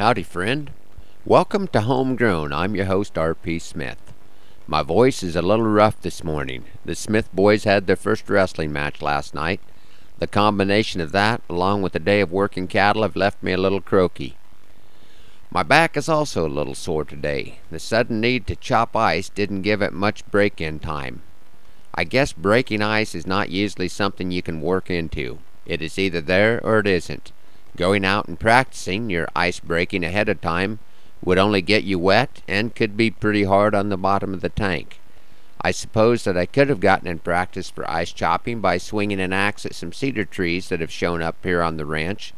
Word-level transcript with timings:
Howdy, 0.00 0.22
friend. 0.22 0.70
Welcome 1.26 1.68
to 1.68 1.82
Homegrown. 1.82 2.54
I'm 2.54 2.74
your 2.74 2.86
host, 2.86 3.18
R.P. 3.18 3.58
Smith. 3.58 4.14
My 4.66 4.82
voice 4.82 5.22
is 5.22 5.36
a 5.36 5.42
little 5.42 5.66
rough 5.66 6.00
this 6.00 6.24
morning. 6.24 6.64
The 6.86 6.94
Smith 6.94 7.28
boys 7.34 7.64
had 7.64 7.86
their 7.86 7.96
first 7.96 8.30
wrestling 8.30 8.72
match 8.72 9.02
last 9.02 9.34
night. 9.34 9.60
The 10.18 10.26
combination 10.26 11.02
of 11.02 11.12
that, 11.12 11.42
along 11.50 11.82
with 11.82 11.94
a 11.94 11.98
day 11.98 12.22
of 12.22 12.32
working 12.32 12.66
cattle, 12.66 13.02
have 13.02 13.14
left 13.14 13.42
me 13.42 13.52
a 13.52 13.58
little 13.58 13.82
croaky. 13.82 14.38
My 15.50 15.62
back 15.62 15.98
is 15.98 16.08
also 16.08 16.46
a 16.46 16.48
little 16.48 16.74
sore 16.74 17.04
today. 17.04 17.58
The 17.70 17.78
sudden 17.78 18.22
need 18.22 18.46
to 18.46 18.56
chop 18.56 18.96
ice 18.96 19.28
didn't 19.28 19.60
give 19.60 19.82
it 19.82 19.92
much 19.92 20.26
break 20.30 20.62
in 20.62 20.78
time. 20.78 21.20
I 21.94 22.04
guess 22.04 22.32
breaking 22.32 22.80
ice 22.80 23.14
is 23.14 23.26
not 23.26 23.50
usually 23.50 23.88
something 23.88 24.30
you 24.30 24.40
can 24.40 24.62
work 24.62 24.88
into. 24.88 25.40
It 25.66 25.82
is 25.82 25.98
either 25.98 26.22
there 26.22 26.58
or 26.64 26.78
it 26.78 26.86
isn't. 26.86 27.32
Going 27.80 28.04
out 28.04 28.28
and 28.28 28.38
practicing 28.38 29.08
your 29.08 29.26
ice 29.34 29.58
breaking 29.58 30.04
ahead 30.04 30.28
of 30.28 30.42
time 30.42 30.80
would 31.24 31.38
only 31.38 31.62
get 31.62 31.82
you 31.82 31.98
wet 31.98 32.42
and 32.46 32.74
could 32.74 32.94
be 32.94 33.10
pretty 33.10 33.44
hard 33.44 33.74
on 33.74 33.88
the 33.88 33.96
bottom 33.96 34.34
of 34.34 34.42
the 34.42 34.50
tank. 34.50 35.00
I 35.62 35.70
suppose 35.70 36.24
that 36.24 36.36
I 36.36 36.44
could 36.44 36.68
have 36.68 36.80
gotten 36.80 37.08
in 37.08 37.20
practice 37.20 37.70
for 37.70 37.90
ice 37.90 38.12
chopping 38.12 38.60
by 38.60 38.76
swinging 38.76 39.18
an 39.18 39.32
axe 39.32 39.64
at 39.64 39.74
some 39.74 39.94
cedar 39.94 40.26
trees 40.26 40.68
that 40.68 40.80
have 40.80 40.90
shown 40.92 41.22
up 41.22 41.36
here 41.42 41.62
on 41.62 41.78
the 41.78 41.86
ranch, 41.86 42.34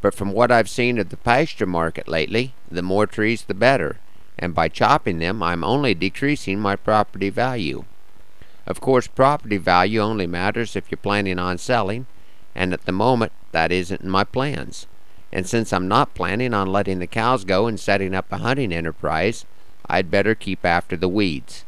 but 0.00 0.14
from 0.14 0.30
what 0.30 0.52
I've 0.52 0.68
seen 0.68 0.98
of 0.98 1.08
the 1.08 1.16
pasture 1.16 1.66
market 1.66 2.06
lately, 2.06 2.54
the 2.70 2.80
more 2.80 3.08
trees 3.08 3.42
the 3.42 3.54
better, 3.54 3.98
and 4.38 4.54
by 4.54 4.68
chopping 4.68 5.18
them 5.18 5.42
I'm 5.42 5.64
only 5.64 5.94
decreasing 5.94 6.60
my 6.60 6.76
property 6.76 7.28
value. 7.28 7.86
Of 8.68 8.80
course, 8.80 9.08
property 9.08 9.56
value 9.56 9.98
only 9.98 10.28
matters 10.28 10.76
if 10.76 10.92
you're 10.92 10.96
planning 10.98 11.40
on 11.40 11.58
selling, 11.58 12.06
and 12.54 12.72
at 12.72 12.84
the 12.84 12.92
moment 12.92 13.32
that 13.56 13.72
isn't 13.72 14.02
in 14.02 14.10
my 14.10 14.22
plans. 14.22 14.86
And 15.32 15.46
since 15.46 15.72
I'm 15.72 15.88
not 15.88 16.12
planning 16.12 16.52
on 16.52 16.70
letting 16.70 16.98
the 16.98 17.06
cows 17.06 17.42
go 17.42 17.66
and 17.66 17.80
setting 17.80 18.14
up 18.14 18.30
a 18.30 18.36
hunting 18.36 18.70
enterprise, 18.70 19.46
I'd 19.86 20.10
better 20.10 20.34
keep 20.34 20.62
after 20.62 20.94
the 20.94 21.08
weeds. 21.08 21.64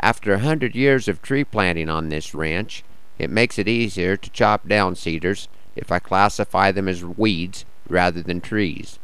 After 0.00 0.32
a 0.32 0.38
hundred 0.38 0.74
years 0.74 1.06
of 1.06 1.20
tree 1.20 1.44
planting 1.44 1.90
on 1.90 2.08
this 2.08 2.32
ranch, 2.34 2.82
it 3.18 3.28
makes 3.28 3.58
it 3.58 3.68
easier 3.68 4.16
to 4.16 4.30
chop 4.30 4.66
down 4.66 4.94
cedars 4.94 5.48
if 5.76 5.92
I 5.92 5.98
classify 5.98 6.72
them 6.72 6.88
as 6.88 7.04
weeds 7.04 7.66
rather 7.90 8.22
than 8.22 8.40
trees. 8.40 8.98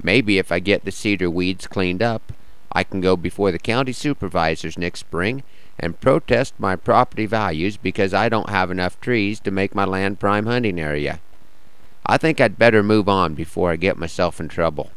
Maybe 0.00 0.38
if 0.38 0.52
I 0.52 0.60
get 0.60 0.84
the 0.84 0.92
cedar 0.92 1.28
weeds 1.28 1.66
cleaned 1.66 2.04
up, 2.04 2.32
I 2.70 2.84
can 2.84 3.00
go 3.00 3.16
before 3.16 3.50
the 3.50 3.58
county 3.58 3.92
supervisors 3.92 4.78
next 4.78 5.00
spring 5.00 5.42
and 5.80 6.00
protest 6.00 6.54
my 6.56 6.76
property 6.76 7.26
values 7.26 7.76
because 7.76 8.14
I 8.14 8.28
don't 8.28 8.50
have 8.50 8.70
enough 8.70 9.00
trees 9.00 9.40
to 9.40 9.50
make 9.50 9.74
my 9.74 9.84
land 9.84 10.20
prime 10.20 10.46
hunting 10.46 10.78
area. 10.78 11.18
I 12.06 12.18
think 12.18 12.40
I'd 12.40 12.58
better 12.58 12.82
move 12.82 13.08
on 13.08 13.34
before 13.34 13.70
I 13.70 13.76
get 13.76 13.96
myself 13.96 14.38
in 14.38 14.48
trouble. 14.48 14.90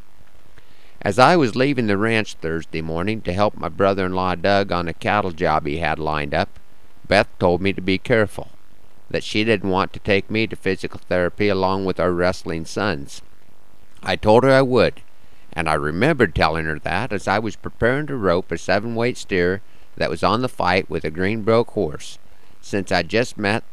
As 1.02 1.17
I 1.17 1.38
was 1.38 1.55
leaving 1.55 1.88
the 1.88 1.97
ranch 1.97 2.33
Thursday 2.33 2.81
morning 2.81 3.22
to 3.22 3.31
help 3.31 3.55
my 3.55 3.69
brother 3.69 4.05
in 4.05 4.13
law 4.13 4.36
Doug 4.36 4.73
on 4.73 4.89
a 4.89 4.94
cattle 4.94 5.31
job 5.31 5.66
he 5.66 5.78
had 5.78 6.00
lined 6.00 6.33
up, 6.33 6.59
Beth 7.08 7.30
told 7.39 7.61
me 7.61 7.72
to 7.72 7.81
be 7.81 7.97
careful, 7.97 8.50
that 9.09 9.23
she 9.23 9.45
didn't 9.45 9.69
want 9.69 9.94
to 9.94 10.00
take 10.00 10.30
me 10.30 10.47
to 10.47 10.55
physical 10.58 11.00
therapy 11.08 11.47
along 11.47 11.85
with 11.85 11.97
our 11.97 12.11
wrestling 12.11 12.66
sons. 12.66 13.22
I 14.03 14.17
told 14.17 14.44
her 14.44 14.52
I 14.52 14.61
would, 14.61 15.02
and 15.53 15.69
I 15.69 15.75
remembered 15.75 16.35
telling 16.35 16.66
her 16.66 16.80
that 16.80 17.13
as 17.13 17.25
I 17.25 17.39
was 17.39 17.55
preparing 17.55 18.08
to 18.08 18.17
rope 18.17 18.52
a 18.52 18.58
seven 18.58 18.95
weight 18.95 19.17
steer 19.17 19.61
that 19.95 20.09
was 20.09 20.23
on 20.23 20.41
the 20.41 20.50
fight 20.50 20.89
with 20.89 21.05
a 21.05 21.09
green 21.09 21.44
broke 21.44 21.72
horse, 21.72 22.19
since 22.59 22.91
I 22.91 23.03
just 23.03 23.38
met 23.38 23.63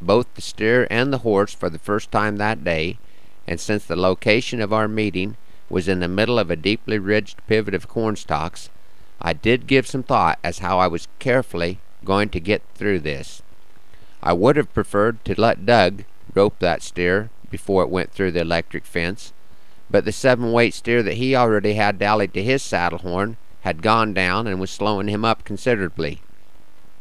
both 0.00 0.32
the 0.34 0.42
steer 0.42 0.86
and 0.90 1.12
the 1.12 1.18
horse 1.18 1.54
for 1.54 1.68
the 1.68 1.78
first 1.78 2.10
time 2.10 2.36
that 2.36 2.64
day, 2.64 2.98
and 3.46 3.60
since 3.60 3.84
the 3.84 3.96
location 3.96 4.60
of 4.60 4.72
our 4.72 4.88
meeting 4.88 5.36
was 5.68 5.88
in 5.88 6.00
the 6.00 6.08
middle 6.08 6.38
of 6.38 6.50
a 6.50 6.56
deeply 6.56 6.98
ridged 6.98 7.40
pivot 7.46 7.74
of 7.74 7.88
cornstalks, 7.88 8.70
I 9.20 9.32
did 9.32 9.66
give 9.66 9.86
some 9.86 10.02
thought 10.02 10.38
as 10.42 10.60
how 10.60 10.78
I 10.78 10.86
was 10.86 11.08
carefully 11.18 11.78
going 12.04 12.30
to 12.30 12.40
get 12.40 12.62
through 12.74 13.00
this. 13.00 13.42
I 14.22 14.32
would 14.32 14.56
have 14.56 14.74
preferred 14.74 15.24
to 15.24 15.40
let 15.40 15.66
Doug 15.66 16.04
rope 16.34 16.58
that 16.60 16.82
steer 16.82 17.30
before 17.50 17.82
it 17.82 17.90
went 17.90 18.12
through 18.12 18.32
the 18.32 18.40
electric 18.40 18.84
fence, 18.84 19.32
but 19.90 20.04
the 20.04 20.12
seven 20.12 20.52
weight 20.52 20.74
steer 20.74 21.02
that 21.02 21.14
he 21.14 21.34
already 21.34 21.74
had 21.74 21.98
dallied 21.98 22.32
to 22.34 22.42
his 22.42 22.62
saddle 22.62 22.98
horn 22.98 23.36
had 23.62 23.82
gone 23.82 24.14
down 24.14 24.46
and 24.46 24.60
was 24.60 24.70
slowing 24.70 25.08
him 25.08 25.24
up 25.24 25.44
considerably. 25.44 26.20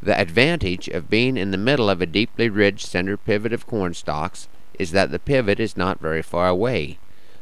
The 0.02 0.20
advantage 0.20 0.88
of 0.88 1.10
being 1.10 1.36
in 1.36 1.52
the 1.52 1.58
middle 1.58 1.90
of 1.90 2.02
a 2.02 2.06
deeply 2.06 2.48
ridged 2.50 2.88
center 2.88 3.18
pivot 3.18 3.52
of 3.52 3.68
cornstalks 3.68 4.48
is 4.80 4.92
that 4.92 5.12
the 5.12 5.20
pivot 5.20 5.60
is 5.60 5.76
not 5.76 6.00
very 6.00 6.22
far 6.22 6.48
away. 6.48 6.98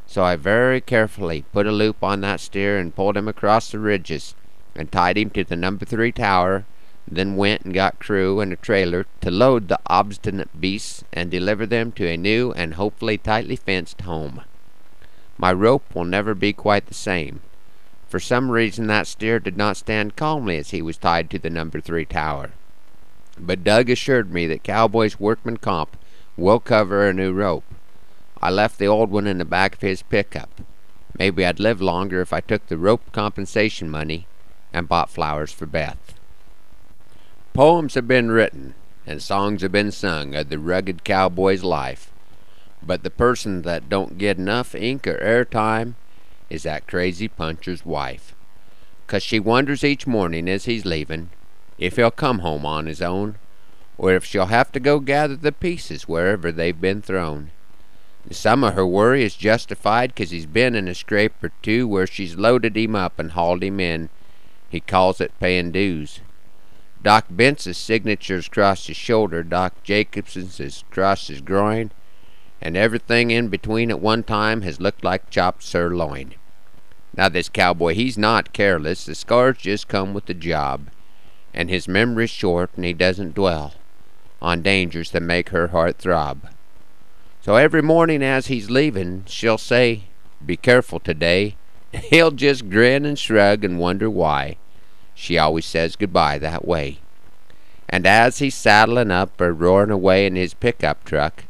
So 0.07 0.23
I 0.23 0.35
very 0.37 0.81
carefully 0.81 1.45
put 1.53 1.67
a 1.67 1.71
loop 1.71 2.03
on 2.03 2.21
that 2.21 2.39
steer 2.39 2.79
and 2.79 2.95
pulled 2.95 3.15
him 3.15 3.27
across 3.27 3.69
the 3.69 3.77
ridges 3.77 4.33
and 4.75 4.91
tied 4.91 5.17
him 5.17 5.29
to 5.31 5.43
the 5.43 5.55
number 5.55 5.85
three 5.85 6.11
tower, 6.11 6.65
then 7.07 7.35
went 7.35 7.61
and 7.61 7.73
got 7.73 7.99
crew 7.99 8.39
and 8.39 8.51
a 8.51 8.55
trailer 8.55 9.05
to 9.21 9.29
load 9.29 9.67
the 9.67 9.79
obstinate 9.87 10.59
beasts 10.59 11.03
and 11.13 11.29
deliver 11.29 11.65
them 11.65 11.91
to 11.91 12.07
a 12.07 12.17
new 12.17 12.51
and 12.53 12.73
hopefully 12.73 13.17
tightly 13.17 13.55
fenced 13.55 14.01
home. 14.01 14.41
My 15.37 15.53
rope 15.53 15.93
will 15.93 16.05
never 16.05 16.33
be 16.33 16.53
quite 16.53 16.87
the 16.87 16.93
same. 16.93 17.41
For 18.07 18.19
some 18.19 18.51
reason 18.51 18.87
that 18.87 19.07
steer 19.07 19.39
did 19.39 19.57
not 19.57 19.77
stand 19.77 20.15
calmly 20.15 20.57
as 20.57 20.69
he 20.69 20.81
was 20.81 20.97
tied 20.97 21.29
to 21.29 21.39
the 21.39 21.49
number 21.49 21.81
three 21.81 22.05
tower. 22.05 22.51
But 23.37 23.63
Doug 23.63 23.89
assured 23.89 24.31
me 24.31 24.47
that 24.47 24.63
Cowboy's 24.63 25.19
workman 25.19 25.57
comp 25.57 25.97
will 26.37 26.59
cover 26.59 27.07
a 27.07 27.13
new 27.13 27.33
rope. 27.33 27.65
I 28.41 28.49
left 28.49 28.79
the 28.79 28.87
old 28.87 29.11
one 29.11 29.27
in 29.27 29.39
the 29.39 29.45
back 29.45 29.75
of 29.75 29.81
his 29.81 30.03
pickup. 30.03 30.61
Maybe 31.19 31.45
I'd 31.45 31.59
live 31.59 31.81
longer 31.81 32.21
if 32.21 32.31
I 32.31 32.39
took 32.39 32.67
the 32.67 32.77
rope 32.77 33.11
compensation 33.11 33.89
money 33.89 34.27
and 34.71 34.87
bought 34.87 35.09
flowers 35.09 35.51
for 35.51 35.65
Beth. 35.65 36.13
Poems 37.53 37.95
have 37.95 38.07
been 38.07 38.31
written 38.31 38.75
and 39.05 39.21
songs 39.21 39.61
have 39.63 39.71
been 39.71 39.91
sung 39.91 40.35
of 40.35 40.49
the 40.49 40.59
rugged 40.59 41.03
cowboy's 41.03 41.63
life, 41.63 42.11
but 42.83 43.03
the 43.03 43.09
person 43.09 43.63
that 43.63 43.89
don't 43.89 44.17
get 44.17 44.37
enough 44.37 44.75
ink 44.75 45.07
or 45.07 45.17
airtime 45.17 45.95
is 46.49 46.63
that 46.63 46.87
crazy 46.87 47.27
puncher's 47.27 47.85
wife. 47.85 48.33
'Cause 49.07 49.23
she 49.23 49.39
wonders 49.39 49.83
each 49.83 50.07
morning 50.07 50.49
as 50.49 50.65
he's 50.65 50.85
leavin' 50.85 51.29
if 51.77 51.95
he'll 51.95 52.11
come 52.11 52.39
home 52.39 52.65
on 52.65 52.85
his 52.85 53.01
own, 53.01 53.35
or 53.97 54.13
if 54.13 54.25
she'll 54.25 54.47
have 54.47 54.71
to 54.71 54.79
go 54.79 54.99
gather 54.99 55.35
the 55.35 55.51
pieces 55.51 56.07
wherever 56.07 56.51
they've 56.51 56.79
been 56.79 57.01
thrown. 57.01 57.51
Some 58.29 58.63
of 58.63 58.73
her 58.73 58.85
worry 58.85 59.23
is 59.23 59.35
justified 59.35 60.15
'cause 60.15 60.31
he's 60.31 60.45
been 60.45 60.75
in 60.75 60.87
a 60.87 60.95
scrape 60.95 61.41
or 61.41 61.51
two 61.61 61.87
where 61.87 62.05
she's 62.05 62.35
loaded 62.35 62.75
him 62.75 62.95
up 62.95 63.19
and 63.19 63.31
hauled 63.31 63.63
him 63.63 63.79
in. 63.79 64.09
He 64.69 64.81
calls 64.81 65.21
it 65.21 65.31
payin' 65.39 65.71
dues. 65.71 66.19
Doc 67.01 67.27
Bentz's 67.29 67.77
signature's 67.77 68.49
crossed 68.49 68.87
his 68.87 68.97
shoulder, 68.97 69.43
Doc 69.43 69.81
Jacobson's 69.83 70.59
is 70.59 70.83
crossed 70.91 71.29
his 71.29 71.39
groin, 71.41 71.91
and 72.61 72.75
everything 72.75 73.31
in 73.31 73.47
between 73.49 73.89
at 73.89 73.99
one 73.99 74.23
time 74.23 74.61
has 74.61 74.81
looked 74.81 75.03
like 75.03 75.29
chopped 75.29 75.63
sirloin. 75.63 76.33
Now 77.15 77.29
this 77.29 77.49
cowboy, 77.49 77.93
he's 77.93 78.17
not 78.17 78.53
careless. 78.53 79.05
The 79.05 79.15
scars 79.15 79.57
just 79.57 79.87
come 79.87 80.13
with 80.13 80.25
the 80.25 80.33
job, 80.33 80.89
and 81.53 81.69
his 81.69 81.87
memory's 81.87 82.29
short, 82.29 82.71
and 82.75 82.85
he 82.85 82.93
doesn't 82.93 83.35
dwell 83.35 83.73
on 84.41 84.61
dangers 84.61 85.11
that 85.11 85.23
make 85.23 85.49
her 85.49 85.67
heart 85.67 85.97
throb. 85.97 86.47
So 87.41 87.55
every 87.55 87.81
morning 87.81 88.21
as 88.21 88.47
he's 88.47 88.69
leavin', 88.69 89.23
she'll 89.27 89.57
say, 89.57 90.03
"Be 90.45 90.57
careful 90.57 90.99
today." 90.99 91.55
He'll 91.93 92.31
just 92.31 92.69
grin 92.69 93.05
and 93.05 93.17
shrug 93.17 93.63
and 93.63 93.79
wonder 93.79 94.09
why. 94.09 94.57
She 95.15 95.37
always 95.37 95.65
says 95.65 95.95
goodbye 95.95 96.37
that 96.39 96.67
way. 96.67 96.99
And 97.89 98.05
as 98.05 98.39
he's 98.39 98.55
saddlin' 98.55 99.09
up 99.09 99.39
or 99.39 99.53
roarin' 99.53 99.89
away 99.89 100.25
in 100.25 100.35
his 100.35 100.53
pickup 100.53 101.05
truck, 101.05 101.45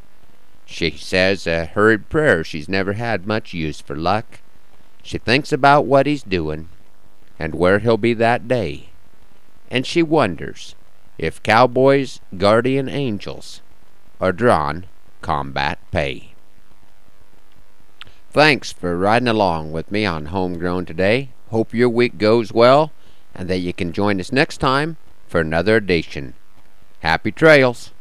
she 0.69 0.91
says 0.91 1.47
a 1.47 1.65
hurried 1.65 2.09
prayer 2.09 2.43
she's 2.43 2.67
never 2.67 2.93
had 2.93 3.25
much 3.25 3.53
use 3.53 3.79
for 3.79 3.95
luck. 3.95 4.41
She 5.01 5.17
thinks 5.17 5.53
about 5.53 5.85
what 5.85 6.05
he's 6.05 6.23
doing 6.23 6.67
and 7.39 7.55
where 7.55 7.79
he'll 7.79 7.97
be 7.97 8.13
that 8.13 8.47
day. 8.47 8.89
And 9.71 9.87
she 9.87 10.03
wonders 10.03 10.75
if 11.17 11.41
cowboys' 11.41 12.19
guardian 12.37 12.89
angels 12.89 13.61
are 14.19 14.33
drawn 14.33 14.85
combat 15.21 15.79
pay. 15.91 16.33
Thanks 18.29 18.71
for 18.71 18.97
riding 18.97 19.27
along 19.29 19.71
with 19.71 19.89
me 19.89 20.05
on 20.05 20.27
Homegrown 20.27 20.85
today. 20.85 21.29
Hope 21.49 21.73
your 21.73 21.89
week 21.89 22.17
goes 22.17 22.51
well 22.51 22.91
and 23.33 23.49
that 23.49 23.59
you 23.59 23.71
can 23.71 23.93
join 23.93 24.19
us 24.19 24.33
next 24.33 24.57
time 24.57 24.97
for 25.27 25.39
another 25.39 25.77
edition. 25.77 26.33
Happy 26.99 27.31
trails! 27.31 27.93